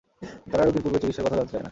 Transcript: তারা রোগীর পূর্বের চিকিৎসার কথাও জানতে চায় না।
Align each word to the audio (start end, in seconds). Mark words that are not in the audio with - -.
তারা 0.49 0.61
রোগীর 0.63 0.81
পূর্বের 0.83 1.01
চিকিৎসার 1.03 1.23
কথাও 1.25 1.35
জানতে 1.39 1.51
চায় 1.53 1.63
না। 1.65 1.69